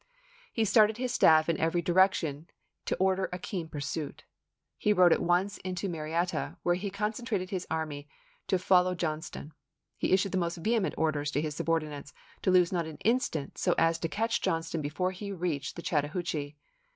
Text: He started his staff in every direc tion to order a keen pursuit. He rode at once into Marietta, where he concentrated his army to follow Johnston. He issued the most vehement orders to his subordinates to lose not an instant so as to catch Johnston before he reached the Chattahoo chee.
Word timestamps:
He 0.51 0.65
started 0.65 0.97
his 0.97 1.13
staff 1.13 1.47
in 1.47 1.59
every 1.59 1.83
direc 1.83 2.15
tion 2.15 2.47
to 2.85 2.95
order 2.95 3.29
a 3.31 3.37
keen 3.37 3.67
pursuit. 3.69 4.23
He 4.75 4.93
rode 4.93 5.13
at 5.13 5.21
once 5.21 5.59
into 5.59 5.87
Marietta, 5.87 6.57
where 6.63 6.73
he 6.73 6.89
concentrated 6.89 7.51
his 7.51 7.67
army 7.69 8.09
to 8.47 8.57
follow 8.57 8.95
Johnston. 8.95 9.53
He 9.99 10.11
issued 10.11 10.31
the 10.31 10.39
most 10.39 10.57
vehement 10.57 10.95
orders 10.97 11.29
to 11.33 11.39
his 11.43 11.53
subordinates 11.55 12.15
to 12.41 12.49
lose 12.49 12.71
not 12.73 12.87
an 12.87 12.97
instant 13.05 13.59
so 13.59 13.75
as 13.77 13.99
to 13.99 14.09
catch 14.09 14.41
Johnston 14.41 14.81
before 14.81 15.11
he 15.11 15.31
reached 15.31 15.75
the 15.75 15.83
Chattahoo 15.83 16.23
chee. 16.23 16.55